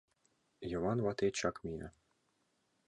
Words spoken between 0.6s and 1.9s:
Йыван вате чак мия.